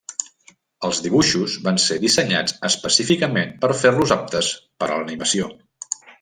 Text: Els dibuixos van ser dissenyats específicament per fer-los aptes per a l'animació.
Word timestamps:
Els 0.87 1.01
dibuixos 1.07 1.57
van 1.67 1.77
ser 1.83 1.97
dissenyats 2.05 2.57
específicament 2.71 3.53
per 3.67 3.71
fer-los 3.83 4.15
aptes 4.19 4.51
per 4.83 4.91
a 4.91 4.93
l'animació. 4.99 5.53